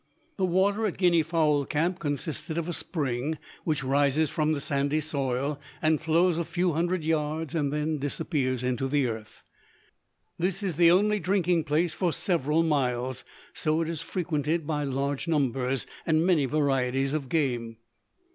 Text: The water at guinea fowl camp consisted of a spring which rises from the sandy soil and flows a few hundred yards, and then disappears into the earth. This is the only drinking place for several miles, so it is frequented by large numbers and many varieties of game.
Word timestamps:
The 0.37 0.45
water 0.45 0.87
at 0.87 0.97
guinea 0.97 1.21
fowl 1.21 1.63
camp 1.63 1.99
consisted 1.99 2.57
of 2.57 2.67
a 2.67 2.73
spring 2.73 3.37
which 3.63 3.83
rises 3.83 4.31
from 4.31 4.53
the 4.53 4.59
sandy 4.59 4.99
soil 4.99 5.61
and 5.79 6.01
flows 6.01 6.39
a 6.39 6.43
few 6.43 6.73
hundred 6.73 7.03
yards, 7.03 7.53
and 7.53 7.71
then 7.71 7.99
disappears 7.99 8.63
into 8.63 8.87
the 8.87 9.05
earth. 9.05 9.43
This 10.39 10.63
is 10.63 10.75
the 10.77 10.89
only 10.89 11.19
drinking 11.19 11.65
place 11.65 11.93
for 11.93 12.11
several 12.11 12.63
miles, 12.63 13.23
so 13.53 13.79
it 13.81 13.89
is 13.89 14.01
frequented 14.01 14.65
by 14.65 14.85
large 14.85 15.27
numbers 15.27 15.85
and 16.03 16.25
many 16.25 16.45
varieties 16.47 17.13
of 17.13 17.29
game. 17.29 17.77